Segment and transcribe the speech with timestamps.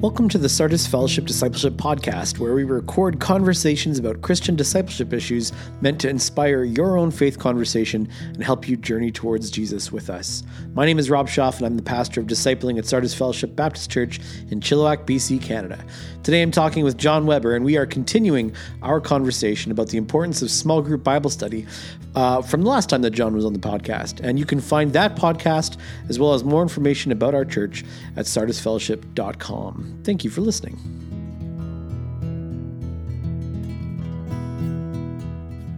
[0.00, 5.52] Welcome to the Sardis Fellowship Discipleship Podcast, where we record conversations about Christian discipleship issues
[5.82, 10.42] meant to inspire your own faith conversation and help you journey towards Jesus with us.
[10.72, 13.90] My name is Rob Schaff, and I'm the pastor of discipling at Sardis Fellowship Baptist
[13.90, 14.20] Church
[14.50, 15.84] in Chilliwack, BC, Canada.
[16.22, 20.40] Today I'm talking with John Weber, and we are continuing our conversation about the importance
[20.40, 21.66] of small group Bible study
[22.14, 24.20] uh, from the last time that John was on the podcast.
[24.20, 25.76] And you can find that podcast
[26.08, 27.84] as well as more information about our church
[28.16, 29.89] at sardisfellowship.com.
[30.04, 30.78] Thank you for listening.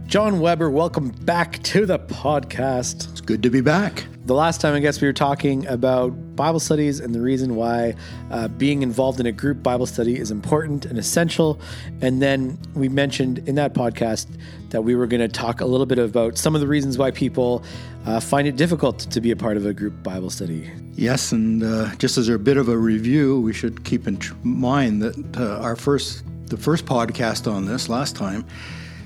[0.06, 3.10] John Weber, welcome back to the podcast.
[3.10, 4.04] It's good to be back.
[4.32, 7.94] The last time, I guess, we were talking about Bible studies and the reason why
[8.30, 11.60] uh, being involved in a group Bible study is important and essential.
[12.00, 14.28] And then we mentioned in that podcast
[14.70, 17.10] that we were going to talk a little bit about some of the reasons why
[17.10, 17.62] people
[18.06, 20.70] uh, find it difficult to be a part of a group Bible study.
[20.94, 25.02] Yes, and uh, just as a bit of a review, we should keep in mind
[25.02, 28.46] that uh, our first, the first podcast on this last time,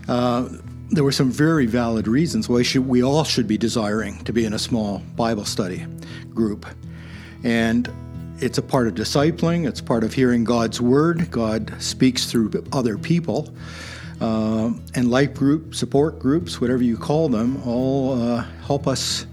[0.07, 0.49] uh,
[0.91, 4.45] there were some very valid reasons why should, we all should be desiring to be
[4.45, 5.85] in a small Bible study
[6.35, 6.67] group.
[7.43, 7.93] And
[8.39, 11.31] it's a part of discipling, it's part of hearing God's word.
[11.31, 13.53] God speaks through other people.
[14.21, 19.27] Uh, and life group, support groups, whatever you call them, all uh, help us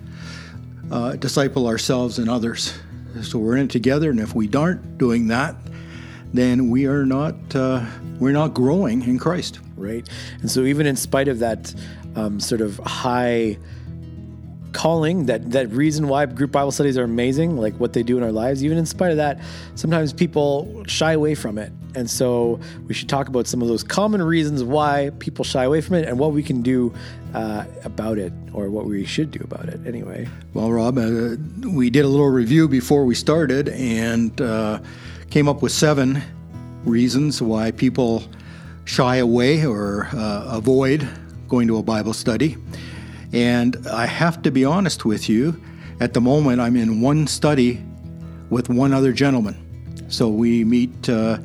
[0.91, 2.73] uh, disciple ourselves and others.
[3.21, 5.55] So we're in it together, and if we aren't doing that,
[6.33, 7.85] then we are not uh,
[8.19, 9.59] we're not growing in Christ.
[9.75, 10.07] Right,
[10.41, 11.73] and so even in spite of that
[12.15, 13.57] um, sort of high
[14.71, 18.23] calling that that reason why group bible studies are amazing like what they do in
[18.23, 19.39] our lives even in spite of that
[19.75, 21.71] sometimes people shy away from it.
[21.95, 25.81] And so we should talk about some of those common reasons why people shy away
[25.81, 26.93] from it and what we can do
[27.33, 29.79] uh, about it or what we should do about it.
[29.85, 30.27] Anyway.
[30.53, 31.35] Well rob uh,
[31.67, 34.79] we did a little review before we started and uh,
[35.29, 36.21] came up with seven
[36.83, 38.23] reasons why people
[38.85, 41.07] shy away or uh, avoid
[41.47, 42.57] going to a bible study
[43.33, 45.59] and I have to be honest with you,
[45.99, 47.83] at the moment I'm in one study
[48.51, 49.57] with one other gentleman.
[50.07, 51.39] So we meet uh,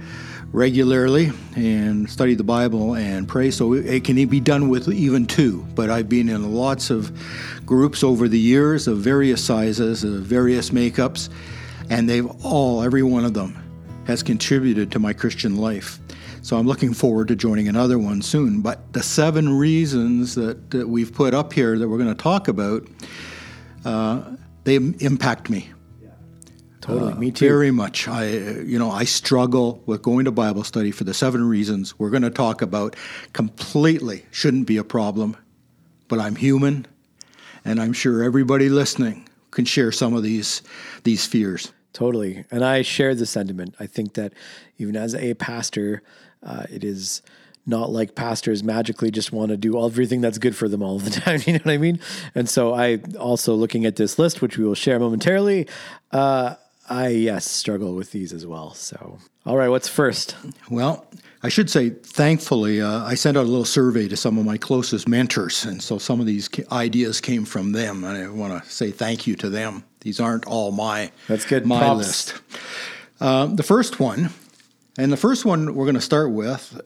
[0.52, 3.50] regularly and study the Bible and pray.
[3.50, 5.66] So it can be done with even two.
[5.74, 7.10] But I've been in lots of
[7.64, 11.30] groups over the years of various sizes, of various makeups,
[11.88, 13.56] and they've all, every one of them,
[14.06, 15.98] has contributed to my Christian life.
[16.42, 18.60] So I'm looking forward to joining another one soon.
[18.60, 22.48] But the seven reasons that, that we've put up here that we're going to talk
[22.48, 22.86] about,
[23.84, 24.22] uh,
[24.64, 25.70] they impact me.
[26.80, 27.46] Totally, uh, me too.
[27.46, 28.08] Very much.
[28.08, 32.10] I, you know, I struggle with going to Bible study for the seven reasons we're
[32.10, 32.96] going to talk about.
[33.34, 35.36] Completely shouldn't be a problem,
[36.08, 36.86] but I'm human,
[37.64, 40.62] and I'm sure everybody listening can share some of these
[41.04, 41.72] these fears.
[41.92, 43.74] Totally, and I share the sentiment.
[43.78, 44.32] I think that
[44.78, 46.02] even as a pastor,
[46.42, 47.22] uh, it is
[47.66, 51.10] not like pastors magically just want to do everything that's good for them all the
[51.20, 51.40] time.
[51.46, 52.00] You know what I mean?
[52.34, 55.68] And so I also looking at this list, which we will share momentarily.
[56.10, 56.54] Uh,
[56.90, 58.72] I yes struggle with these as well.
[58.72, 60.36] So all right, what's first?
[60.70, 61.06] Well,
[61.42, 64.58] I should say, thankfully, uh, I sent out a little survey to some of my
[64.58, 68.70] closest mentors, and so some of these ideas came from them, and I want to
[68.70, 69.84] say thank you to them.
[70.00, 71.98] These aren't all my that's good my Props.
[71.98, 72.40] list.
[73.20, 74.30] Uh, the first one
[74.98, 76.78] and the first one we're going to start with,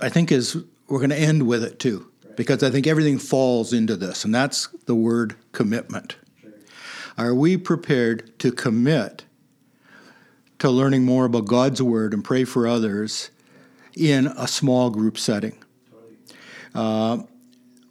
[0.00, 0.56] I think, is
[0.88, 4.34] we're going to end with it too, because I think everything falls into this, and
[4.34, 6.16] that's the word commitment.
[7.16, 9.24] Are we prepared to commit
[10.58, 13.30] to learning more about God's word and pray for others
[13.96, 15.58] in a small group setting?
[16.74, 17.18] Uh,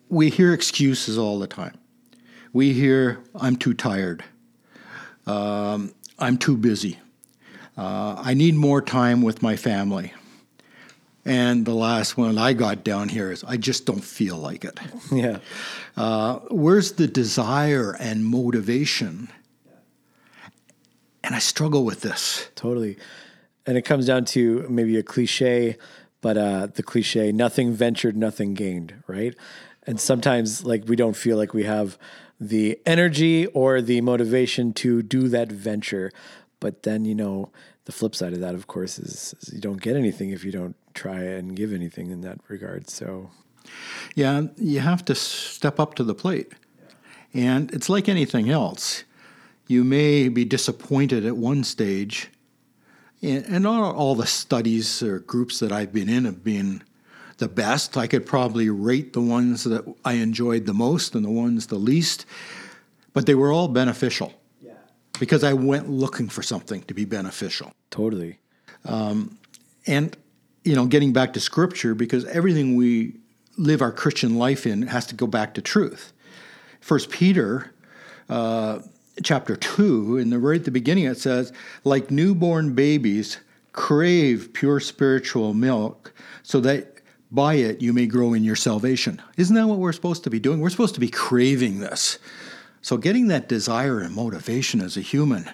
[0.09, 1.77] we hear excuses all the time.
[2.53, 4.23] We hear, I'm too tired.
[5.25, 6.97] Um, I'm too busy.
[7.77, 10.13] Uh, I need more time with my family.
[11.23, 14.79] And the last one I got down here is I just don't feel like it.
[15.11, 15.39] Yeah.
[15.95, 19.29] Uh, where's the desire and motivation?
[21.23, 22.49] And I struggle with this.
[22.55, 22.97] Totally.
[23.65, 25.77] And it comes down to maybe a cliche,
[26.21, 29.35] but uh, the cliche nothing ventured, nothing gained, right?
[29.85, 31.97] And sometimes, like, we don't feel like we have
[32.39, 36.11] the energy or the motivation to do that venture.
[36.59, 37.51] But then, you know,
[37.85, 40.51] the flip side of that, of course, is, is, you don't get anything if you
[40.51, 42.89] don't try and give anything in that regard.
[42.89, 43.29] So,
[44.15, 46.53] yeah, you have to step up to the plate.
[47.33, 49.03] And it's like anything else.
[49.67, 52.31] You may be disappointed at one stage,
[53.21, 56.83] and not all the studies or groups that I've been in have been
[57.37, 57.97] the best.
[57.97, 61.75] I could probably rate the ones that I enjoyed the most and the ones the
[61.75, 62.25] least,
[63.13, 64.33] but they were all beneficial
[65.19, 67.71] because I went looking for something to be beneficial.
[67.89, 68.39] Totally.
[68.85, 69.37] Um,
[69.85, 70.15] and,
[70.63, 73.15] you know, getting back to scripture, because everything we
[73.57, 76.13] live our Christian life in has to go back to truth.
[76.79, 77.73] First Peter
[78.29, 78.79] uh,
[79.23, 81.51] chapter 2, in the right at the beginning, it says,
[81.83, 83.39] like newborn babies,
[83.73, 89.21] crave pure spiritual milk so that by it you may grow in your salvation.
[89.37, 90.59] Isn't that what we're supposed to be doing?
[90.59, 92.19] We're supposed to be craving this.
[92.87, 95.49] So, getting that desire and motivation as a human,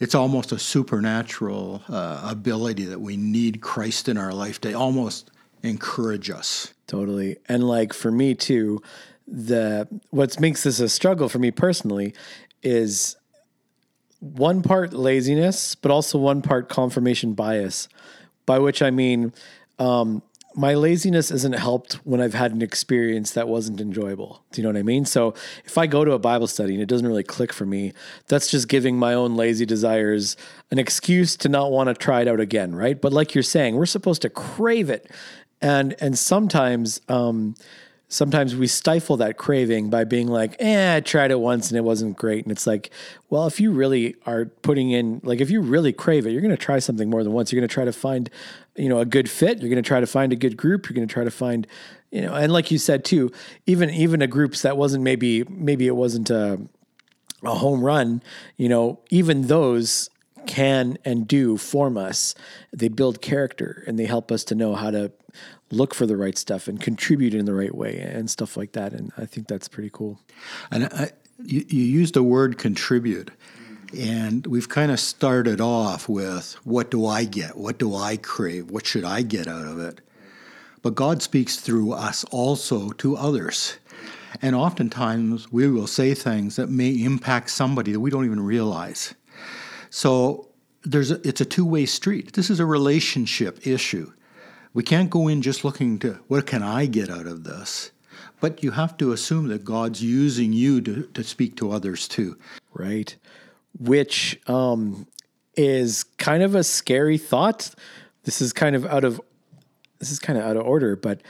[0.00, 5.30] it's almost a supernatural uh, ability that we need Christ in our life to almost
[5.62, 6.74] encourage us.
[6.88, 7.36] Totally.
[7.48, 8.82] And like for me too,
[9.28, 12.12] the what makes this a struggle for me personally
[12.64, 13.14] is
[14.18, 17.88] one part laziness, but also one part confirmation bias,
[18.46, 19.32] by which I mean
[19.78, 20.22] um,
[20.58, 24.42] my laziness isn't helped when I've had an experience that wasn't enjoyable.
[24.50, 25.04] Do you know what I mean?
[25.04, 25.34] So
[25.64, 27.92] if I go to a Bible study and it doesn't really click for me,
[28.26, 30.36] that's just giving my own lazy desires
[30.72, 33.00] an excuse to not want to try it out again, right?
[33.00, 35.08] But like you're saying, we're supposed to crave it.
[35.62, 37.54] And and sometimes um,
[38.08, 41.82] sometimes we stifle that craving by being like, eh, I tried it once and it
[41.82, 42.44] wasn't great.
[42.44, 42.90] And it's like,
[43.28, 46.50] well, if you really are putting in, like, if you really crave it, you're going
[46.50, 47.52] to try something more than once.
[47.52, 48.30] You're going to try to find,
[48.76, 49.58] you know, a good fit.
[49.60, 50.88] You're going to try to find a good group.
[50.88, 51.66] You're going to try to find,
[52.10, 53.30] you know, and like you said too,
[53.66, 56.58] even even a groups that wasn't maybe maybe it wasn't a,
[57.42, 58.22] a home run.
[58.56, 60.08] You know, even those
[60.46, 62.34] can and do form us.
[62.72, 65.12] They build character and they help us to know how to
[65.70, 68.92] look for the right stuff and contribute in the right way and stuff like that.
[68.92, 70.18] And I think that's pretty cool.
[70.70, 71.10] And I,
[71.44, 73.30] you, you used the word contribute.
[73.98, 77.56] And we've kind of started off with what do I get?
[77.56, 78.70] What do I crave?
[78.70, 80.00] What should I get out of it?
[80.82, 83.78] But God speaks through us also to others.
[84.42, 89.14] And oftentimes we will say things that may impact somebody that we don't even realize.
[89.90, 90.48] So
[90.82, 92.34] there's a, it's a two-way street.
[92.34, 94.12] This is a relationship issue.
[94.74, 97.90] We can't go in just looking to what can I get out of this?
[98.40, 102.38] But you have to assume that God's using you to, to speak to others too.
[102.72, 103.16] Right.
[103.78, 105.06] Which um,
[105.56, 107.74] is kind of a scary thought.
[108.24, 109.20] This is kind of out of
[109.98, 111.22] this is kind of out of order, but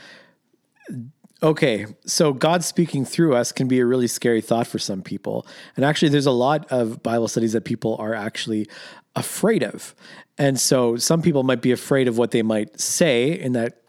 [1.41, 5.47] okay, so God speaking through us can be a really scary thought for some people.
[5.75, 8.67] And actually, there's a lot of Bible studies that people are actually
[9.15, 9.95] afraid of.
[10.39, 13.81] And so some people might be afraid of what they might say in that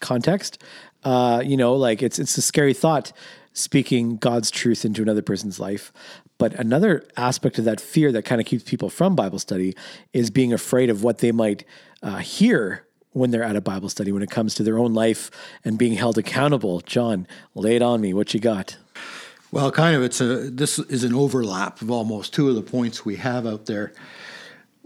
[0.00, 0.62] context.
[1.02, 3.12] Uh, you know, like it's it's a scary thought
[3.52, 5.92] speaking God's truth into another person's life.
[6.38, 9.74] But another aspect of that fear that kind of keeps people from Bible study
[10.12, 11.64] is being afraid of what they might
[12.00, 15.32] uh, hear when they're at a Bible study when it comes to their own life
[15.64, 16.80] and being held accountable.
[16.82, 18.14] John, lay it on me.
[18.14, 18.76] What you got?
[19.50, 20.04] Well, kind of.
[20.04, 23.66] It's a this is an overlap of almost two of the points we have out
[23.66, 23.92] there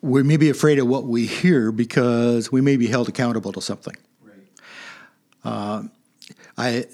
[0.02, 3.62] we may be afraid of what we hear because we may be held accountable to
[3.62, 3.96] something.
[4.20, 4.34] Right.
[5.44, 5.82] Uh,
[6.58, 6.86] I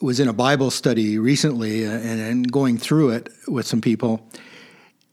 [0.00, 4.28] was in a Bible study recently uh, and, and, going through it with some people,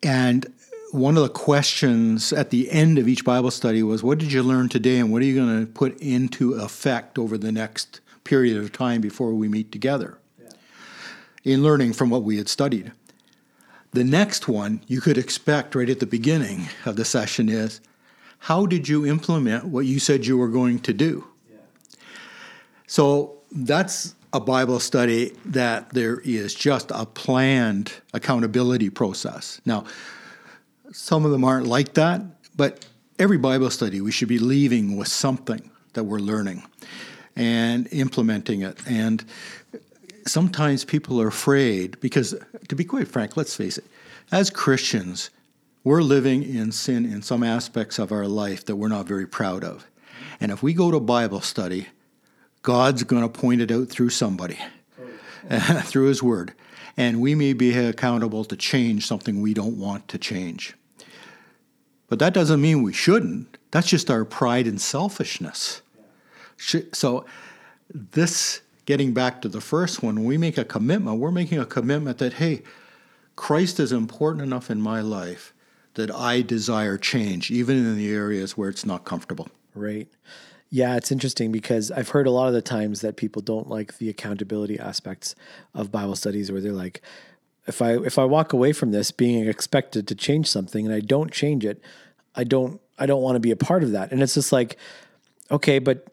[0.04, 0.46] and
[0.92, 4.44] one of the questions at the end of each Bible study was, "What did you
[4.44, 8.58] learn today, and what are you going to put into effect over the next period
[8.58, 10.50] of time before we meet together?" Yeah.
[11.44, 12.92] In learning from what we had studied.
[13.92, 17.82] The next one you could expect right at the beginning of the session is
[18.40, 21.28] how did you implement what you said you were going to do?
[21.50, 21.58] Yeah.
[22.88, 29.60] So that's a Bible study that there is just a planned accountability process.
[29.66, 29.84] Now,
[30.92, 32.22] some of them aren't like that,
[32.56, 32.86] but
[33.20, 36.64] every Bible study we should be leaving with something that we're learning
[37.36, 38.78] and implementing it.
[38.88, 39.24] And
[40.28, 42.36] sometimes people are afraid because,
[42.68, 43.86] to be quite frank, let's face it,
[44.32, 45.30] as Christians,
[45.84, 49.64] we're living in sin in some aspects of our life that we're not very proud
[49.64, 49.88] of.
[50.40, 51.88] And if we go to Bible study,
[52.62, 54.60] God's going to point it out through somebody,
[55.84, 56.54] through His Word.
[56.98, 60.76] And we may be accountable to change something we don't want to change.
[62.08, 63.58] But that doesn't mean we shouldn't.
[63.72, 65.82] That's just our pride and selfishness.
[66.58, 67.26] So,
[67.90, 68.62] this
[68.92, 72.18] getting back to the first one, when we make a commitment, we're making a commitment
[72.18, 72.62] that, hey,
[73.38, 75.54] Christ is important enough in my life
[75.94, 79.48] that I desire change, even in the areas where it's not comfortable.
[79.74, 80.10] Right.
[80.70, 83.98] Yeah, it's interesting because I've heard a lot of the times that people don't like
[83.98, 85.36] the accountability aspects
[85.74, 87.02] of Bible studies where they're like,
[87.68, 91.00] if I if I walk away from this being expected to change something and I
[91.00, 91.82] don't change it,
[92.36, 94.12] I don't I don't want to be a part of that.
[94.12, 94.76] And it's just like,
[95.50, 96.11] okay, but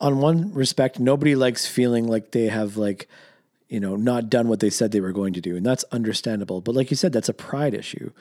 [0.00, 3.08] on one respect, nobody likes feeling like they have like,
[3.68, 6.60] you know, not done what they said they were going to do, and that's understandable.
[6.60, 8.12] But like you said, that's a pride issue,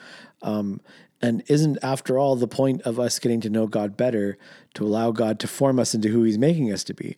[0.42, 0.82] um,
[1.22, 4.38] And isn't, after all, the point of us getting to know God better
[4.74, 7.16] to allow God to form us into who He's making us to be?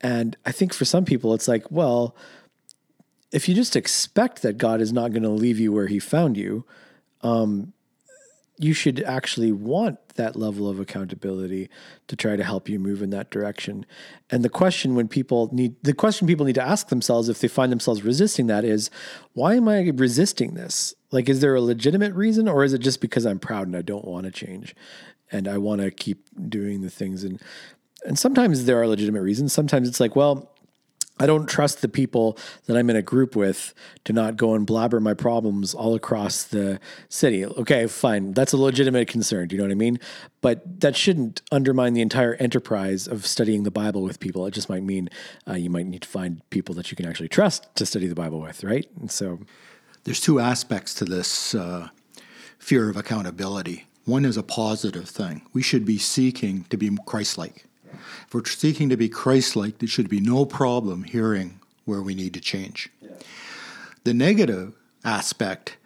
[0.00, 2.14] And I think for some people, it's like, well,
[3.32, 6.36] if you just expect that God is not going to leave you where He found
[6.36, 6.64] you,
[7.22, 7.72] um,
[8.58, 11.68] you should actually want that level of accountability
[12.08, 13.86] to try to help you move in that direction.
[14.30, 17.48] And the question when people need the question people need to ask themselves if they
[17.48, 18.90] find themselves resisting that is
[19.32, 20.94] why am I resisting this?
[21.12, 23.82] Like is there a legitimate reason or is it just because I'm proud and I
[23.82, 24.74] don't want to change
[25.30, 27.40] and I want to keep doing the things and
[28.04, 29.52] and sometimes there are legitimate reasons.
[29.52, 30.52] Sometimes it's like, well,
[31.20, 34.66] I don't trust the people that I'm in a group with to not go and
[34.66, 37.44] blabber my problems all across the city.
[37.44, 38.32] Okay, fine.
[38.32, 39.48] That's a legitimate concern.
[39.48, 39.98] Do you know what I mean?
[40.40, 44.46] But that shouldn't undermine the entire enterprise of studying the Bible with people.
[44.46, 45.08] It just might mean
[45.48, 48.14] uh, you might need to find people that you can actually trust to study the
[48.14, 48.88] Bible with, right?
[49.00, 49.40] And so
[50.04, 51.88] there's two aspects to this uh,
[52.58, 53.86] fear of accountability.
[54.04, 55.42] One is a positive thing.
[55.52, 57.67] We should be seeking to be Christ like.
[58.26, 62.14] If we're seeking to be Christ like, there should be no problem hearing where we
[62.14, 62.90] need to change.
[63.00, 63.10] Yeah.
[64.04, 65.76] The negative aspect,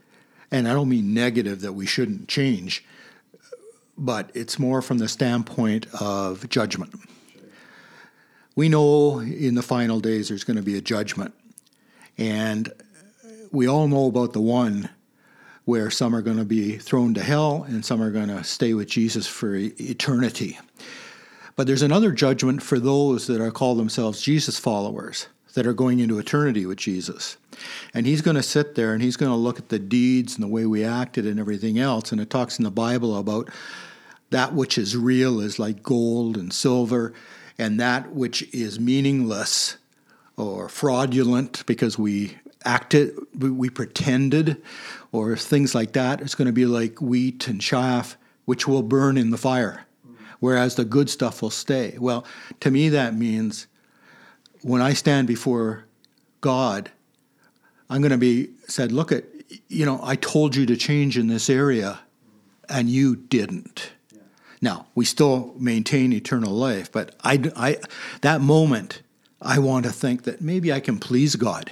[0.50, 2.84] and I don't mean negative that we shouldn't change,
[3.96, 6.94] but it's more from the standpoint of judgment.
[8.54, 11.34] We know in the final days there's going to be a judgment.
[12.18, 12.72] And
[13.50, 14.90] we all know about the one
[15.64, 18.74] where some are going to be thrown to hell and some are going to stay
[18.74, 20.58] with Jesus for eternity.
[21.56, 26.00] But there's another judgment for those that are call themselves Jesus followers that are going
[26.00, 27.36] into eternity with Jesus.
[27.92, 30.42] And he's going to sit there and he's going to look at the deeds and
[30.42, 32.10] the way we acted and everything else.
[32.10, 33.50] And it talks in the Bible about
[34.30, 37.12] that which is real is like gold and silver,
[37.58, 39.76] and that which is meaningless
[40.38, 44.62] or fraudulent because we acted, we pretended,
[45.10, 48.16] or things like that, it's going to be like wheat and chaff,
[48.46, 49.84] which will burn in the fire
[50.42, 51.96] whereas the good stuff will stay.
[52.00, 52.24] Well,
[52.58, 53.68] to me, that means
[54.62, 55.84] when I stand before
[56.40, 56.90] God,
[57.88, 59.22] I'm going to be said, look at,
[59.68, 62.00] you know, I told you to change in this area
[62.68, 63.92] and you didn't.
[64.12, 64.18] Yeah.
[64.60, 67.76] Now, we still maintain eternal life, but I, I,
[68.22, 69.02] that moment,
[69.40, 71.70] I want to think that maybe I can please God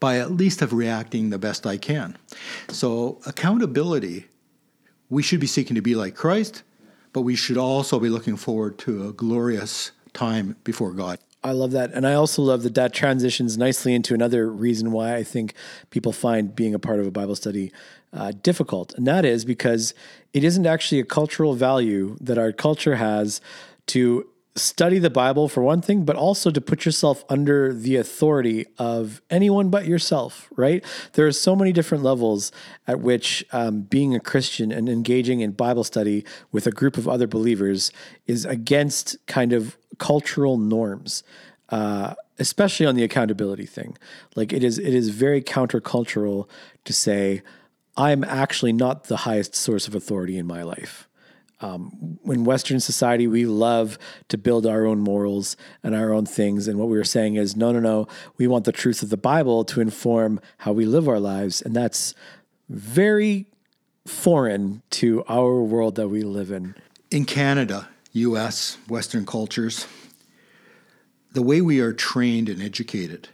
[0.00, 2.16] by at least of reacting the best I can.
[2.70, 4.28] So, accountability,
[5.10, 6.62] we should be seeking to be like Christ,
[7.18, 11.18] but we should also be looking forward to a glorious time before God.
[11.42, 11.92] I love that.
[11.92, 15.54] And I also love that that transitions nicely into another reason why I think
[15.90, 17.72] people find being a part of a Bible study
[18.12, 18.94] uh, difficult.
[18.94, 19.94] And that is because
[20.32, 23.40] it isn't actually a cultural value that our culture has
[23.88, 24.24] to
[24.58, 29.22] study the Bible for one thing, but also to put yourself under the authority of
[29.30, 30.84] anyone but yourself, right?
[31.14, 32.52] There are so many different levels
[32.86, 37.08] at which um, being a Christian and engaging in Bible study with a group of
[37.08, 37.90] other believers
[38.26, 41.22] is against kind of cultural norms.
[41.70, 43.98] Uh, especially on the accountability thing,
[44.36, 46.48] like it is, it is very countercultural
[46.84, 47.42] to say,
[47.96, 51.07] I'm actually not the highest source of authority in my life
[51.60, 53.98] um, in Western society, we love
[54.28, 56.68] to build our own morals and our own things.
[56.68, 59.16] And what we were saying is, no, no, no, we want the truth of the
[59.16, 61.60] Bible to inform how we live our lives.
[61.60, 62.14] And that's
[62.68, 63.46] very
[64.06, 66.74] foreign to our world that we live in.
[67.10, 69.86] In Canada, US, Western cultures,
[71.32, 73.28] the way we are trained and educated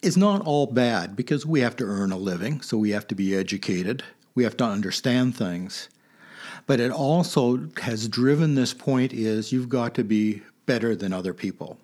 [0.00, 3.14] is not all bad because we have to earn a living, so we have to
[3.16, 4.04] be educated,
[4.34, 5.88] we have to understand things
[6.68, 11.32] but it also has driven this point is you've got to be better than other
[11.32, 11.78] people.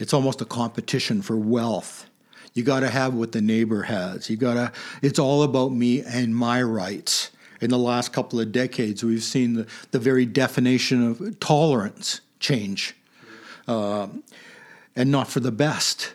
[0.00, 2.10] It's almost a competition for wealth.
[2.52, 4.28] You got to have what the neighbor has.
[4.28, 4.72] You got to
[5.02, 7.30] it's all about me and my rights.
[7.60, 12.94] In the last couple of decades, we've seen the, the very definition of tolerance change,
[13.68, 14.08] uh,
[14.96, 16.14] and not for the best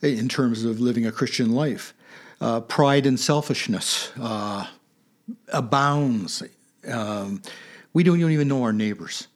[0.00, 1.92] in terms of living a Christian life.
[2.40, 4.68] Uh, pride and selfishness uh,
[5.48, 6.42] abounds
[6.88, 7.42] um,
[7.92, 9.28] we don't even know our neighbors.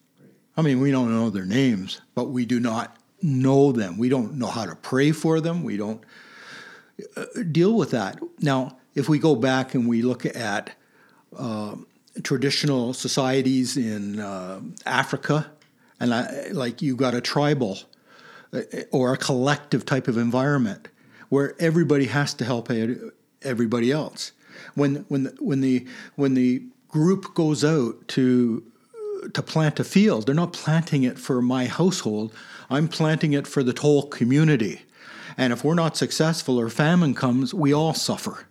[0.56, 3.98] I mean, we don't know their names, but we do not know them.
[3.98, 5.62] We don't know how to pray for them.
[5.62, 6.02] We don't
[7.16, 8.18] uh, deal with that.
[8.40, 10.72] Now, if we go back and we look at
[11.36, 11.76] uh,
[12.22, 15.50] traditional societies in uh, Africa,
[15.98, 17.78] and I, like you've got a tribal
[18.52, 20.88] uh, or a collective type of environment
[21.28, 22.70] where everybody has to help
[23.42, 24.32] everybody else.
[24.74, 28.62] When when the, when the when the group goes out to
[29.34, 32.32] to plant a field, they're not planting it for my household.
[32.70, 34.82] I'm planting it for the whole community.
[35.36, 38.46] And if we're not successful or famine comes, we all suffer.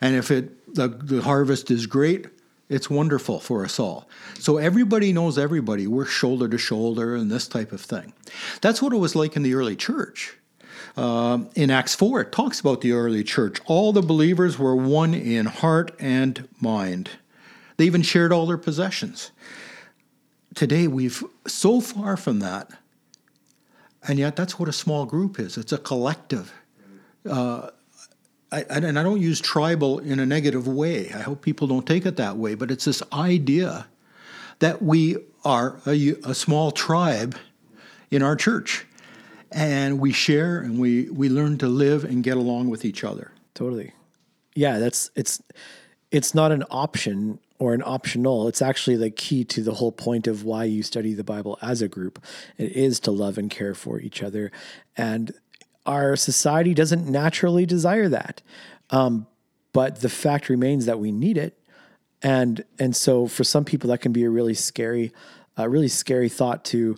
[0.00, 2.26] And if it the, the harvest is great,
[2.68, 4.08] It's wonderful for us all.
[4.38, 5.86] So everybody knows everybody.
[5.86, 8.12] We're shoulder to shoulder and this type of thing.
[8.60, 10.36] That's what it was like in the early church.
[10.96, 13.60] Uh, in Acts 4, it talks about the early church.
[13.66, 17.10] All the believers were one in heart and mind.
[17.76, 19.32] They even shared all their possessions.
[20.54, 22.70] Today, we've so far from that.
[24.08, 26.52] And yet, that's what a small group is it's a collective.
[27.28, 27.70] Uh,
[28.52, 31.10] I, and I don't use tribal in a negative way.
[31.12, 33.86] I hope people don't take it that way, but it's this idea
[34.60, 37.36] that we are a, a small tribe
[38.10, 38.86] in our church
[39.50, 43.32] and we share and we, we learn to live and get along with each other.
[43.54, 43.92] Totally.
[44.54, 45.42] Yeah, that's it's
[46.10, 48.48] it's not an option or an optional.
[48.48, 51.82] It's actually the key to the whole point of why you study the Bible as
[51.82, 52.22] a group.
[52.58, 54.52] It is to love and care for each other.
[54.96, 55.32] And
[55.84, 58.42] our society doesn't naturally desire that.
[58.90, 59.26] Um,
[59.72, 61.58] but the fact remains that we need it.
[62.22, 65.12] And and so for some people that can be a really scary,
[65.56, 66.96] a really scary thought to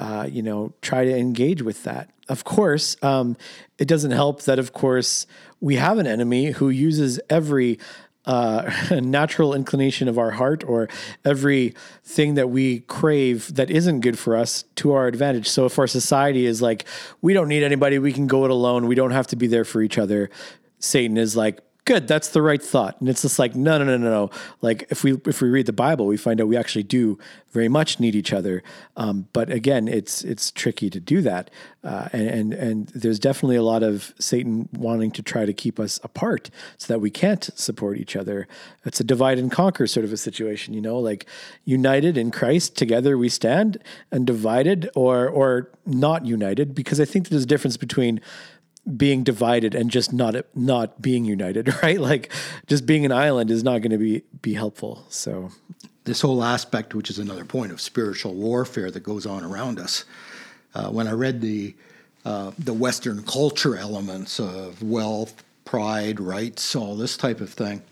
[0.00, 2.08] uh, you know, try to engage with that.
[2.28, 3.36] Of course, um,
[3.78, 5.26] it doesn't help that, of course,
[5.60, 7.78] we have an enemy who uses every
[8.26, 8.70] uh,
[9.02, 10.88] natural inclination of our heart or
[11.24, 11.74] every
[12.04, 15.48] thing that we crave that isn't good for us to our advantage.
[15.48, 16.84] So if our society is like,
[17.22, 19.64] we don't need anybody, we can go it alone, we don't have to be there
[19.64, 20.30] for each other,
[20.78, 21.60] Satan is like,
[21.90, 23.00] good that's the right thought.
[23.00, 24.30] And it's just like no no no no no.
[24.60, 27.18] Like if we if we read the bible we find out we actually do
[27.50, 28.62] very much need each other.
[28.96, 31.50] Um, but again it's it's tricky to do that.
[31.82, 35.80] Uh, and, and and there's definitely a lot of satan wanting to try to keep
[35.80, 38.46] us apart so that we can't support each other.
[38.84, 41.26] It's a divide and conquer sort of a situation you know like
[41.64, 43.78] united in christ together we stand
[44.12, 48.20] and divided or or not united because i think there's a difference between
[48.96, 52.00] being divided and just not not being united, right?
[52.00, 52.32] Like
[52.66, 55.04] just being an island is not going to be be helpful.
[55.08, 55.50] So
[56.04, 60.04] this whole aspect, which is another point of spiritual warfare that goes on around us.
[60.74, 61.74] Uh, when I read the
[62.24, 67.82] uh, the Western culture elements of wealth, pride, rights, all this type of thing,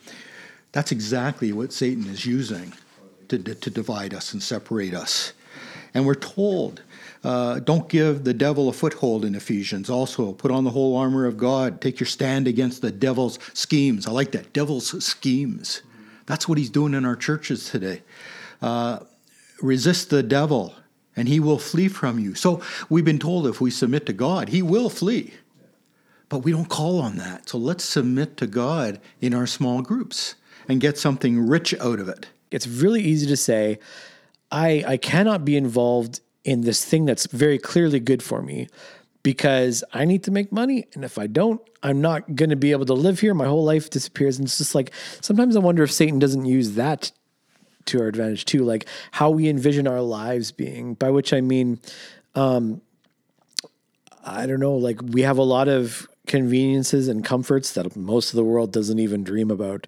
[0.73, 2.75] that's exactly what Satan is using
[3.29, 5.33] to, to divide us and separate us.
[5.95, 6.83] And we're told
[7.25, 9.91] uh, don't give the devil a foothold in Ephesians.
[9.91, 11.81] Also, put on the whole armor of God.
[11.81, 14.07] Take your stand against the devil's schemes.
[14.07, 14.53] I like that.
[14.53, 15.83] Devil's schemes.
[16.27, 18.03] That's what he's doing in our churches today.
[18.63, 19.01] Uh,
[19.61, 20.75] resist the devil,
[21.17, 22.35] and he will flee from you.
[22.35, 25.35] So we've been told if we submit to God, he will flee.
[26.29, 27.49] But we don't call on that.
[27.49, 30.35] So let's submit to God in our small groups
[30.69, 32.27] and get something rich out of it.
[32.51, 33.79] It's really easy to say,
[34.51, 38.69] I, I cannot be involved in this thing that's very clearly good for me
[39.23, 40.87] because I need to make money.
[40.95, 43.35] And if I don't, I'm not going to be able to live here.
[43.35, 44.39] My whole life disappears.
[44.39, 47.13] And it's just like sometimes I wonder if Satan doesn't use that
[47.85, 51.81] to our advantage too, like how we envision our lives being, by which I mean,
[52.35, 52.81] um,
[54.25, 58.37] I don't know, like we have a lot of conveniences and comforts that most of
[58.37, 59.87] the world doesn't even dream about.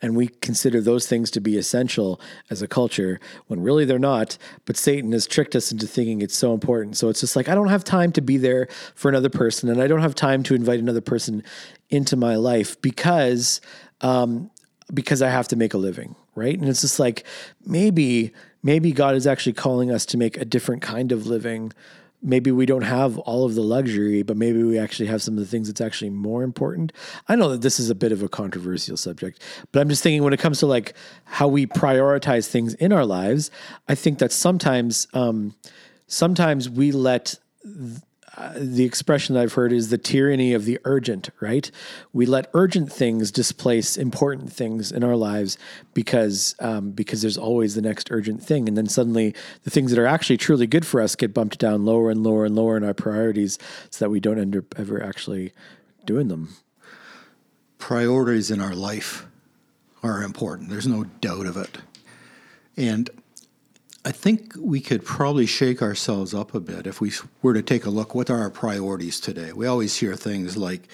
[0.00, 4.36] And we consider those things to be essential as a culture when really they're not.
[4.64, 6.96] But Satan has tricked us into thinking it's so important.
[6.96, 9.80] So it's just like, I don't have time to be there for another person, and
[9.80, 11.44] I don't have time to invite another person
[11.90, 13.60] into my life because.
[14.00, 14.50] Um,
[14.92, 16.58] because I have to make a living, right?
[16.58, 17.24] And it's just like
[17.64, 21.72] maybe maybe God is actually calling us to make a different kind of living
[22.22, 25.40] maybe we don't have all of the luxury, but maybe we actually have some of
[25.40, 26.92] the things that's actually more important.
[27.28, 30.22] I know that this is a bit of a controversial subject, but I'm just thinking
[30.22, 33.50] when it comes to like how we prioritize things in our lives,
[33.88, 35.54] I think that sometimes, um,
[36.06, 38.00] sometimes we let th-
[38.56, 41.70] the expression that I've heard is the tyranny of the urgent, right?
[42.12, 45.58] We let urgent things displace important things in our lives
[45.92, 50.00] because um, because there's always the next urgent thing, and then suddenly the things that
[50.00, 52.84] are actually truly good for us get bumped down lower and lower and lower in
[52.84, 53.58] our priorities,
[53.90, 55.52] so that we don't end up ever actually
[56.06, 56.56] doing them.
[57.78, 59.26] Priorities in our life
[60.02, 60.70] are important.
[60.70, 61.78] There's no doubt of it,
[62.76, 63.10] and
[64.04, 67.86] I think we could probably shake ourselves up a bit if we were to take
[67.86, 68.16] a look.
[68.16, 69.52] What are our priorities today?
[69.52, 70.88] We always hear things like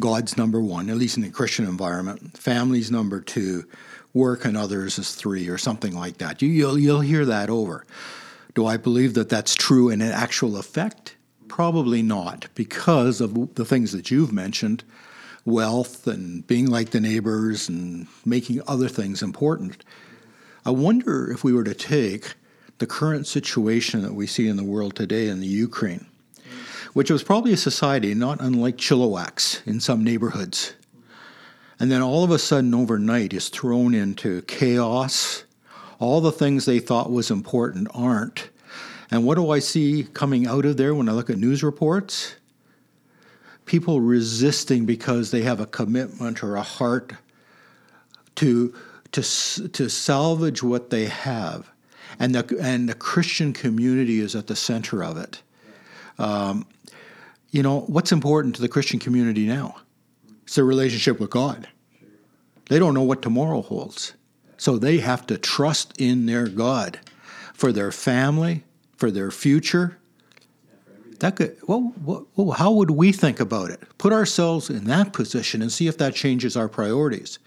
[0.00, 3.64] God's number one, at least in the Christian environment, family's number two,
[4.12, 6.42] work and others is three, or something like that.
[6.42, 7.86] You, you'll, you'll hear that over.
[8.54, 11.14] Do I believe that that's true in actual effect?
[11.46, 14.82] Probably not, because of the things that you've mentioned
[15.44, 19.84] wealth and being like the neighbors and making other things important.
[20.66, 22.34] I wonder if we were to take
[22.78, 26.06] the current situation that we see in the world today in the Ukraine,
[26.92, 30.74] which was probably a society not unlike Chilliwack's in some neighborhoods.
[31.80, 35.44] and then all of a sudden overnight is thrown into chaos.
[36.00, 38.50] All the things they thought was important aren't.
[39.10, 42.34] And what do I see coming out of there when I look at news reports?
[43.64, 47.12] People resisting because they have a commitment or a heart
[48.36, 48.74] to,
[49.12, 51.70] to, to salvage what they have.
[52.18, 55.40] And the, and the Christian community is at the center of it.
[56.18, 56.66] Um,
[57.50, 59.76] you know, what's important to the Christian community now?
[60.42, 61.68] It's their relationship with God.
[62.68, 64.14] They don't know what tomorrow holds.
[64.56, 66.98] So they have to trust in their God
[67.54, 68.64] for their family,
[68.96, 69.98] for their future.
[71.20, 73.80] That could, well, well, how would we think about it?
[73.98, 77.38] Put ourselves in that position and see if that changes our priorities.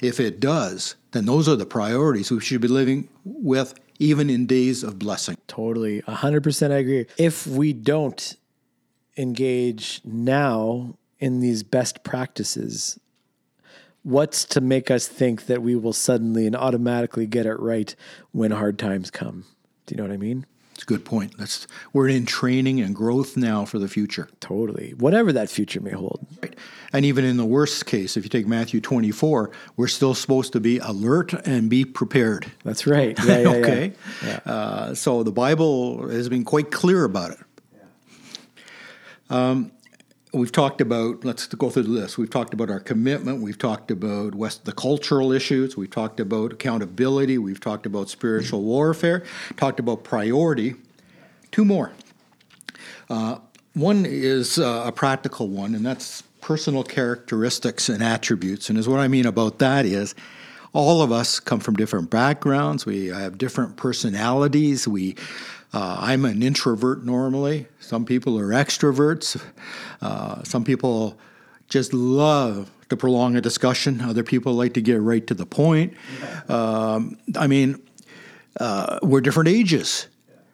[0.00, 4.46] If it does, then those are the priorities we should be living with even in
[4.46, 5.36] days of blessing.
[5.46, 6.02] Totally.
[6.02, 7.06] 100% I agree.
[7.18, 8.34] If we don't
[9.16, 12.98] engage now in these best practices,
[14.02, 17.94] what's to make us think that we will suddenly and automatically get it right
[18.32, 19.44] when hard times come?
[19.84, 20.46] Do you know what I mean?
[20.90, 21.38] Good point.
[21.38, 24.28] That's we're in training and growth now for the future.
[24.40, 24.92] Totally.
[24.98, 26.26] Whatever that future may hold.
[26.42, 26.56] Right.
[26.92, 30.58] And even in the worst case, if you take Matthew 24, we're still supposed to
[30.58, 32.50] be alert and be prepared.
[32.64, 33.16] That's right.
[33.24, 33.92] Yeah, yeah, okay.
[34.24, 34.40] Yeah.
[34.44, 37.38] Uh, so the Bible has been quite clear about it.
[39.28, 39.70] Um,
[40.32, 42.18] we've talked about let's go through the list.
[42.18, 43.42] We've talked about our commitment.
[43.42, 45.76] We've talked about west the cultural issues.
[45.76, 47.38] We've talked about accountability.
[47.38, 49.24] We've talked about spiritual warfare.
[49.56, 50.74] Talked about priority.
[51.50, 51.92] Two more.
[53.08, 53.38] Uh,
[53.74, 58.70] one is uh, a practical one and that's personal characteristics and attributes.
[58.70, 60.14] And is what i mean about that is
[60.72, 62.86] all of us come from different backgrounds.
[62.86, 64.86] We have different personalities.
[64.86, 65.16] We
[65.72, 67.66] uh, I'm an introvert normally.
[67.78, 69.40] Some people are extroverts.
[70.00, 71.18] Uh, some people
[71.68, 74.00] just love to prolong a discussion.
[74.00, 75.94] Other people like to get right to the point.
[76.48, 77.80] Um, I mean,
[78.58, 80.08] uh, we're different ages.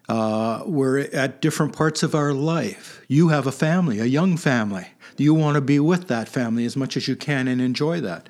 [0.08, 3.02] Uh, we're at different parts of our life.
[3.08, 4.86] You have a family, a young family.
[5.16, 8.28] You want to be with that family as much as you can and enjoy that.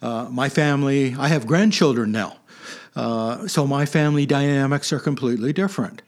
[0.00, 2.36] Uh, my family, I have grandchildren now.
[2.94, 6.02] Uh, so my family dynamics are completely different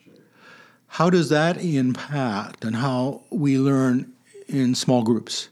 [0.94, 4.12] how does that impact and how we learn
[4.46, 5.48] in small groups?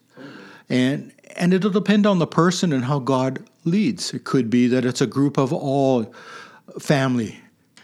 [0.69, 4.15] And and it'll depend on the person and how God leads.
[4.15, 6.15] It could be that it's a group of all
[6.79, 7.41] family,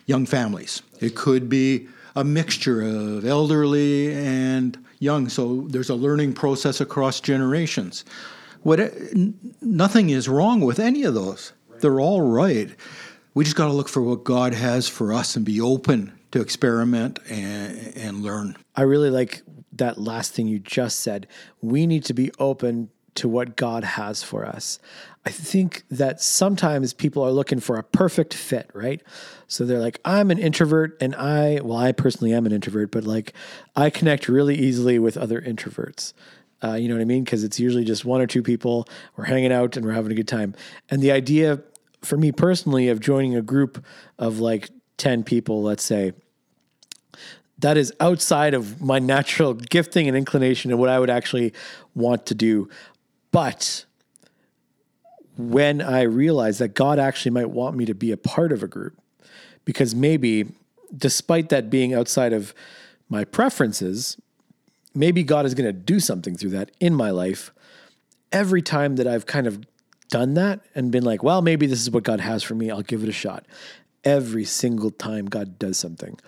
[0.07, 0.83] young families.
[1.01, 5.29] It could be a mixture of elderly and young.
[5.29, 8.05] So there's a learning process across generations.
[8.62, 8.79] What,
[9.61, 11.53] nothing is wrong with any of those.
[11.81, 12.71] They're all right.
[13.35, 16.41] We just got to look for what God has for us and be open to
[16.41, 18.57] experiment and, and learn.
[18.77, 21.27] I really like that last thing you just said.
[21.61, 24.79] We need to be open to what God has for us.
[25.27, 29.03] I think that sometimes people are looking for a perfect fit, right?
[29.49, 33.05] So they're like, I'm an introvert and I, well, I personally am an introvert, but
[33.05, 33.33] like
[33.75, 36.12] I connect really easily with other introverts.
[36.62, 37.25] Uh, you know what I mean?
[37.25, 38.87] Because it's usually just one or two people.
[39.17, 40.55] We're hanging out and we're having a good time.
[40.88, 41.61] And the idea
[42.03, 43.85] for me personally of joining a group
[44.19, 46.12] of like 10 people, let's say,
[47.58, 51.52] that is outside of my natural gifting and inclination and what I would actually
[51.94, 52.68] want to do.
[53.32, 53.84] But
[55.37, 58.68] when I realized that God actually might want me to be a part of a
[58.68, 58.96] group,
[59.64, 60.46] because maybe
[60.96, 62.54] despite that being outside of
[63.08, 64.16] my preferences,
[64.94, 67.52] maybe God is going to do something through that in my life.
[68.30, 69.66] Every time that I've kind of
[70.11, 72.82] done that and been like, well, maybe this is what God has for me, I'll
[72.82, 73.44] give it a shot
[74.04, 76.18] every single time God does something.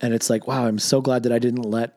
[0.00, 1.96] And it's like, wow, I'm so glad that I didn't let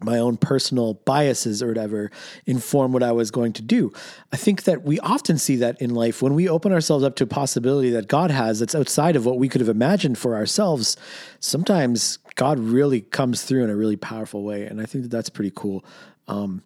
[0.00, 2.10] my own personal biases or whatever
[2.46, 3.92] inform what I was going to do.
[4.32, 7.24] I think that we often see that in life when we open ourselves up to
[7.24, 10.96] a possibility that God has that's outside of what we could have imagined for ourselves.
[11.40, 14.64] Sometimes God really comes through in a really powerful way.
[14.66, 15.84] And I think that that's pretty cool.
[16.28, 16.62] Um,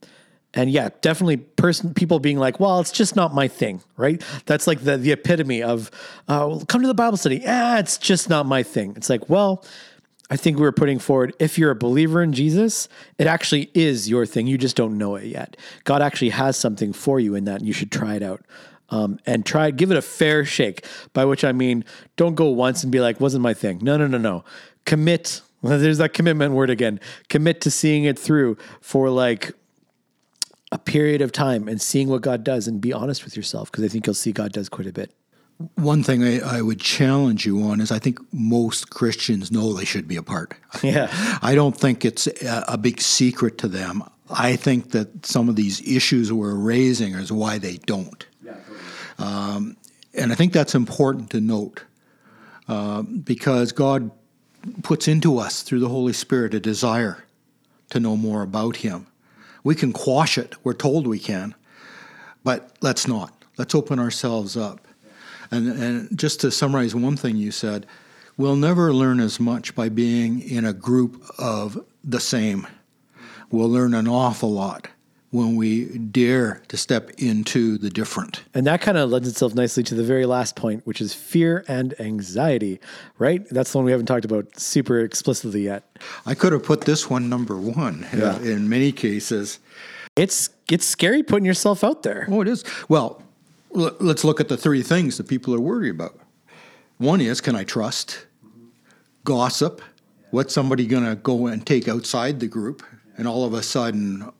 [0.54, 4.22] and yeah, definitely person people being like, well, it's just not my thing, right?
[4.46, 5.90] That's like the the epitome of
[6.26, 7.42] uh, come to the Bible study.
[7.46, 8.94] Ah, it's just not my thing.
[8.96, 9.64] It's like, well,
[10.30, 14.08] I think we were putting forward if you're a believer in Jesus, it actually is
[14.08, 14.46] your thing.
[14.46, 15.56] You just don't know it yet.
[15.84, 18.44] God actually has something for you in that, and you should try it out.
[18.90, 20.87] Um, and try give it a fair shake.
[21.12, 21.84] By which I mean,
[22.16, 23.80] don't go once and be like, wasn't my thing.
[23.82, 24.44] No, no, no, no.
[24.87, 25.42] Commit.
[25.62, 27.00] There's that commitment word again.
[27.28, 29.52] Commit to seeing it through for like
[30.70, 33.85] a period of time and seeing what God does and be honest with yourself because
[33.85, 35.12] I think you'll see God does quite a bit.
[35.74, 39.85] One thing I, I, would challenge you on is I think most Christians know they
[39.85, 40.54] should be a part.
[40.85, 41.09] Yeah.
[41.42, 44.04] I don't think it's a, a big secret to them.
[44.31, 48.24] I think that some of these issues we're raising is why they don't.
[48.44, 48.78] Yeah, totally.
[49.18, 49.76] Um,
[50.14, 51.83] and I think that's important to note
[52.68, 54.11] uh, because God
[54.83, 57.24] puts into us through the Holy Spirit a desire
[57.90, 59.07] to know more about Him.
[59.64, 61.55] We can quash it, we're told we can,
[62.44, 63.44] but let's not.
[63.57, 64.87] Let's open ourselves up.
[65.51, 67.87] And, and just to summarize one thing you said,
[68.37, 72.66] we'll never learn as much by being in a group of the same.
[73.51, 74.88] We'll learn an awful lot
[75.30, 78.42] when we dare to step into the different.
[78.54, 81.64] And that kind of lends itself nicely to the very last point, which is fear
[81.68, 82.80] and anxiety,
[83.18, 83.46] right?
[83.50, 85.84] That's the one we haven't talked about super explicitly yet.
[86.24, 88.50] I could have put this one number one uh, Yeah.
[88.52, 89.58] in many cases.
[90.16, 92.26] It's it's scary putting yourself out there.
[92.30, 92.64] Oh, it is.
[92.88, 93.22] Well,
[93.76, 96.18] l- let's look at the three things that people are worried about.
[96.96, 98.26] One is can I trust?
[99.24, 99.82] Gossip.
[100.30, 102.82] What's somebody going to go and take outside the group?
[103.16, 104.30] And all of a sudden,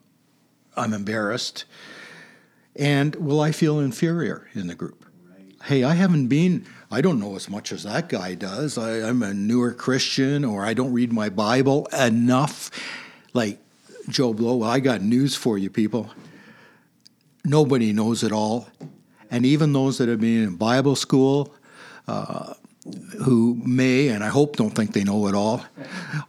[0.79, 1.64] I'm embarrassed.
[2.77, 5.05] And will I feel inferior in the group?
[5.64, 8.79] Hey, I haven't been, I don't know as much as that guy does.
[8.79, 12.71] I, I'm a newer Christian or I don't read my Bible enough.
[13.33, 13.59] Like
[14.09, 16.11] Joe Blow, I got news for you, people
[17.49, 18.69] nobody knows it all.
[19.31, 21.55] And even those that have been in Bible school,
[22.07, 22.55] uh,
[23.23, 25.64] who may, and I hope don't think they know it all,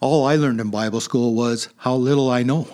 [0.01, 2.67] all I learned in Bible school was how little I know.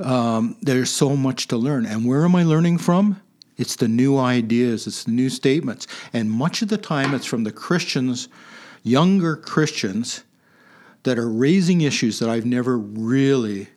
[0.00, 1.86] Um, there's so much to learn.
[1.86, 3.20] And where am I learning from?
[3.56, 5.86] It's the new ideas, it's the new statements.
[6.12, 8.28] And much of the time, it's from the Christians,
[8.82, 10.24] younger Christians,
[11.04, 13.68] that are raising issues that I've never really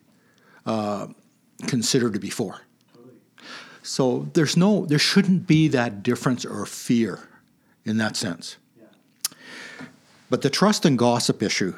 [0.66, 1.06] uh,
[1.66, 2.60] considered before.
[3.82, 7.28] So there's no, there shouldn't be that difference or fear
[7.84, 8.56] in that sense.
[10.28, 11.74] But the trust and gossip issue,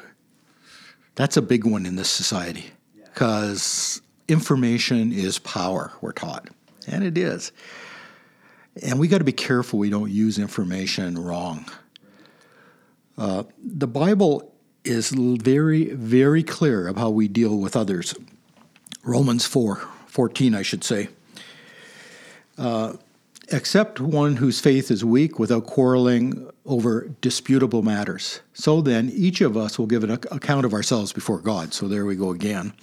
[1.15, 2.71] that's a big one in this society
[3.03, 6.49] because information is power, we're taught,
[6.87, 7.51] and it is.
[8.81, 11.65] And we got to be careful we don't use information wrong.
[13.17, 14.51] Uh, the Bible
[14.83, 18.15] is very, very clear of how we deal with others.
[19.03, 21.09] Romans 4 14, I should say.
[22.57, 22.93] Uh,
[23.51, 28.41] accept one whose faith is weak without quarreling over disputable matters.
[28.53, 31.73] So then, each of us will give an account of ourselves before God.
[31.73, 32.73] So there we go again.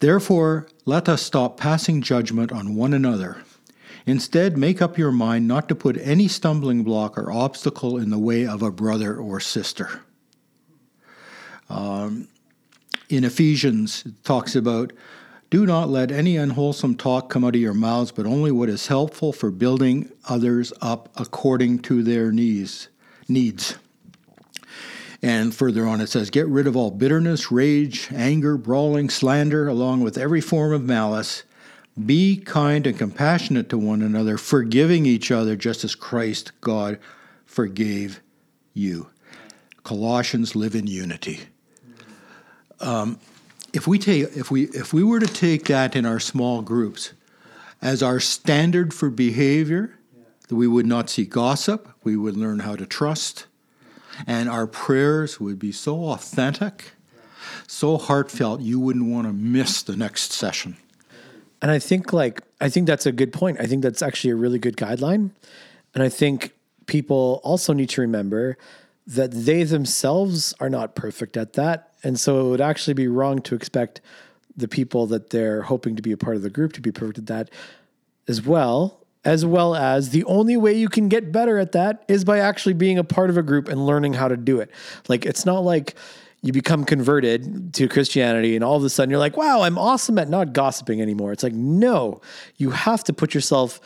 [0.00, 3.42] Therefore, let us stop passing judgment on one another.
[4.06, 8.18] Instead, make up your mind not to put any stumbling block or obstacle in the
[8.18, 10.02] way of a brother or sister.
[11.68, 12.28] Um,
[13.08, 14.92] in Ephesians, it talks about
[15.50, 18.86] do not let any unwholesome talk come out of your mouths, but only what is
[18.88, 22.88] helpful for building others up according to their needs.
[23.28, 23.78] Needs.
[25.20, 30.02] And further on, it says, Get rid of all bitterness, rage, anger, brawling, slander, along
[30.02, 31.42] with every form of malice.
[32.06, 36.98] Be kind and compassionate to one another, forgiving each other just as Christ God
[37.44, 38.20] forgave
[38.72, 39.08] you.
[39.82, 41.40] Colossians live in unity.
[42.80, 43.18] Um,
[43.72, 47.12] if we take if we if we were to take that in our small groups
[47.82, 49.98] as our standard for behavior,
[50.50, 53.46] we would not see gossip, we would learn how to trust,
[54.26, 56.92] and our prayers would be so authentic,
[57.66, 60.76] so heartfelt, you wouldn't want to miss the next session.
[61.60, 63.60] And I think like I think that's a good point.
[63.60, 65.30] I think that's actually a really good guideline.
[65.94, 66.54] And I think
[66.86, 68.58] people also need to remember
[69.06, 71.94] that they themselves are not perfect at that.
[72.02, 74.00] And so it would actually be wrong to expect
[74.56, 77.18] the people that they're hoping to be a part of the group to be perfect
[77.18, 77.50] at that
[78.26, 79.00] as well.
[79.24, 82.74] As well as the only way you can get better at that is by actually
[82.74, 84.70] being a part of a group and learning how to do it.
[85.08, 85.94] Like it's not like
[86.40, 90.18] you become converted to Christianity and all of a sudden you're like, wow, I'm awesome
[90.18, 91.32] at not gossiping anymore.
[91.32, 92.20] It's like, no,
[92.56, 93.80] you have to put yourself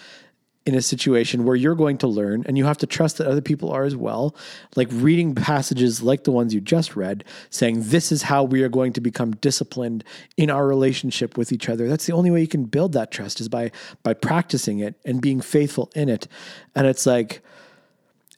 [0.64, 3.40] in a situation where you're going to learn and you have to trust that other
[3.40, 4.34] people are as well.
[4.76, 8.68] Like reading passages like the ones you just read, saying, This is how we are
[8.68, 10.04] going to become disciplined
[10.36, 11.88] in our relationship with each other.
[11.88, 13.72] That's the only way you can build that trust is by
[14.02, 16.28] by practicing it and being faithful in it.
[16.74, 17.42] And it's like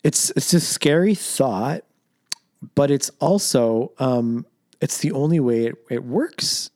[0.02, 1.84] it's it's a scary thought,
[2.74, 4.46] but it's also um,
[4.80, 6.70] it's the only way it, it works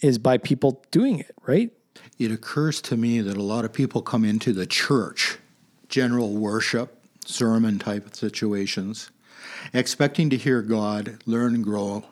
[0.00, 1.72] is by people doing it, right?
[2.18, 5.38] It occurs to me that a lot of people come into the church,
[5.88, 9.10] general worship, sermon type situations,
[9.72, 12.04] expecting to hear God, learn and grow,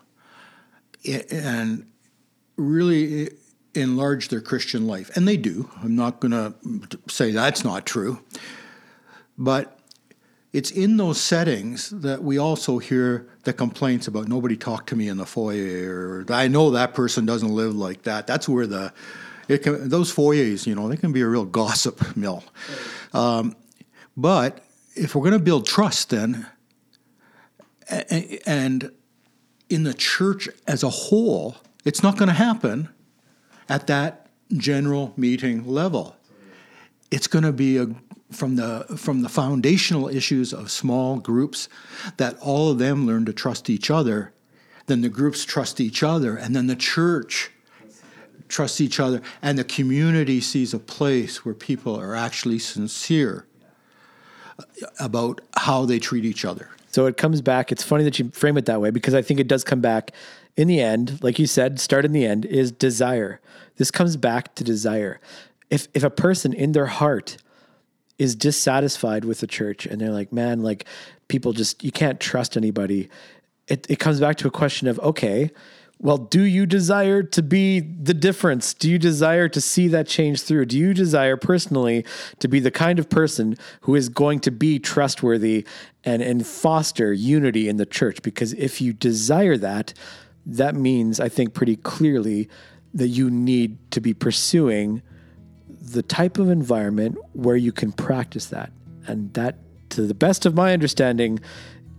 [1.31, 1.87] and
[2.57, 3.31] really
[3.75, 5.14] enlarge their Christian life.
[5.16, 5.70] And they do.
[5.83, 6.55] I'm not going to
[7.09, 8.20] say that's not true.
[9.38, 9.79] But
[10.53, 15.09] it's in those settings that we also hear the complaints about nobody talked to me
[15.09, 18.27] in the foyer, or I know that person doesn't live like that.
[18.27, 18.92] That's where the
[19.49, 22.45] it can, those foyers, you know, they can be a real gossip mill.
[23.13, 23.57] Um,
[24.17, 26.47] But if we're going to build trust, then,
[28.47, 28.91] and
[29.69, 32.89] in the church as a whole, it's not going to happen
[33.69, 36.17] at that general meeting level.
[37.11, 37.89] It's going to be a
[38.33, 41.69] from the from the foundational issues of small groups
[42.17, 44.33] that all of them learn to trust each other
[44.87, 47.53] then the groups trust each other and then the church
[48.49, 53.46] trusts each other and the community sees a place where people are actually sincere
[54.99, 58.57] about how they treat each other so it comes back it's funny that you frame
[58.57, 60.12] it that way because i think it does come back
[60.57, 63.40] in the end like you said start in the end is desire
[63.77, 65.20] this comes back to desire
[65.68, 67.37] if if a person in their heart
[68.18, 70.85] is dissatisfied with the church and they're like, man, like
[71.29, 73.09] people just, you can't trust anybody.
[73.68, 75.51] It, it comes back to a question of, okay,
[75.99, 78.75] well, do you desire to be the difference?
[78.75, 80.67] Do you desire to see that change through?
[80.67, 82.05] Do you desire personally
[82.39, 85.67] to be the kind of person who is going to be trustworthy
[86.05, 88.21] and, and foster unity in the church?
[88.23, 89.95] Because if you desire that,
[90.45, 92.49] that means, I think, pretty clearly
[92.93, 95.03] that you need to be pursuing
[95.69, 98.71] the type of environment where you can practice that.
[99.07, 99.57] And that,
[99.91, 101.41] to the best of my understanding,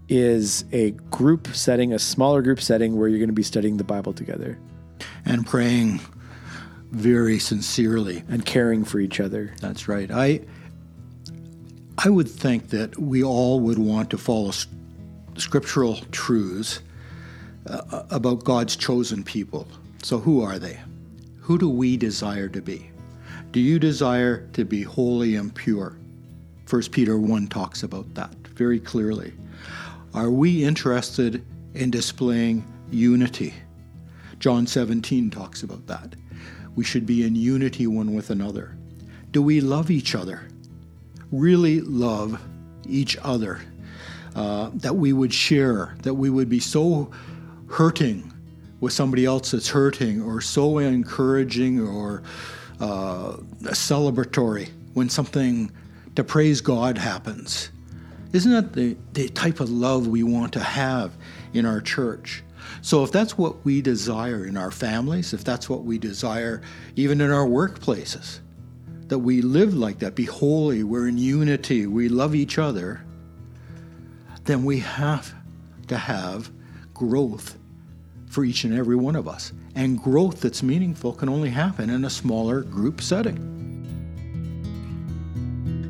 [0.10, 3.84] is a group setting, a smaller group setting where you're going to be studying the
[3.84, 4.58] Bible together.
[5.26, 6.00] And praying
[6.92, 8.24] very sincerely.
[8.30, 9.54] And caring for each other.
[9.60, 10.10] That's right.
[10.10, 10.42] I,
[11.98, 14.52] I would think that we all would want to follow
[15.36, 16.80] scriptural truths
[17.70, 19.68] uh, about God's chosen people.
[20.04, 20.80] So, who are they?
[21.40, 22.90] Who do we desire to be?
[23.52, 25.98] Do you desire to be holy and pure?
[26.70, 29.34] 1 Peter 1 talks about that very clearly.
[30.18, 33.54] Are we interested in displaying unity?
[34.40, 36.16] John 17 talks about that.
[36.76, 38.76] We should be in unity one with another.
[39.30, 40.48] Do we love each other?
[41.32, 42.42] Really love
[42.90, 43.62] each other?
[44.36, 47.12] Uh, that we would share, that we would be so
[47.70, 48.34] hurting
[48.80, 52.24] with somebody else that's hurting, or so encouraging, or
[52.80, 53.34] uh,
[53.66, 55.72] celebratory when something
[56.16, 57.70] to praise God happens.
[58.34, 61.14] Isn't that the, the type of love we want to have
[61.54, 62.44] in our church?
[62.82, 66.62] So, if that's what we desire in our families, if that's what we desire
[66.96, 68.40] even in our workplaces,
[69.08, 73.06] that we live like that, be holy, we're in unity, we love each other,
[74.44, 75.34] then we have
[75.88, 76.52] to have
[76.94, 77.58] growth
[78.30, 79.54] for each and every one of us.
[79.76, 83.57] And growth that's meaningful can only happen in a smaller group setting.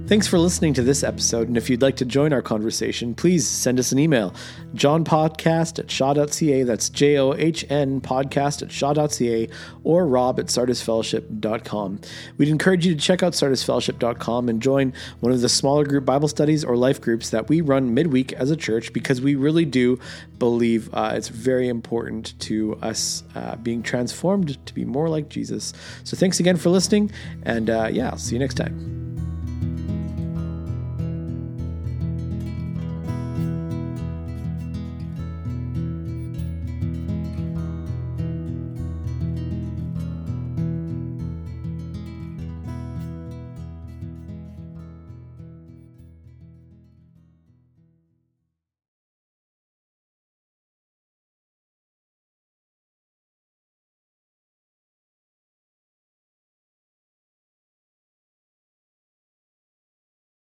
[0.08, 3.46] Thanks for listening to this episode, and if you'd like to join our conversation, please
[3.46, 4.34] send us an email,
[4.74, 9.50] johnpodcast at shaw.ca, that's J-O-H-N podcast at shaw.ca,
[9.84, 12.00] or rob at sardisfellowship.com.
[12.38, 16.30] We'd encourage you to check out sardisfellowship.com and join one of the smaller group Bible
[16.30, 20.00] studies or life groups that we run midweek as a church, because we really do
[20.40, 25.74] believe uh, it's very important to us uh, being transformed to be more like Jesus.
[26.06, 27.12] So thanks again for listening,
[27.44, 29.07] and uh, yeah, I'll see you next time.